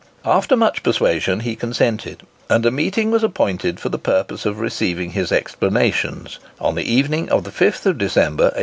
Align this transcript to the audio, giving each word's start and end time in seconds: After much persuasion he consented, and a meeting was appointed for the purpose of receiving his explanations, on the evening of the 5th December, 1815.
After 0.25 0.55
much 0.57 0.81
persuasion 0.81 1.41
he 1.41 1.55
consented, 1.55 2.23
and 2.49 2.65
a 2.65 2.71
meeting 2.71 3.11
was 3.11 3.21
appointed 3.21 3.79
for 3.79 3.89
the 3.89 3.99
purpose 3.99 4.47
of 4.47 4.59
receiving 4.59 5.11
his 5.11 5.31
explanations, 5.31 6.39
on 6.59 6.73
the 6.73 6.91
evening 6.91 7.29
of 7.29 7.43
the 7.43 7.51
5th 7.51 7.83
December, 7.99 8.45
1815. 8.45 8.51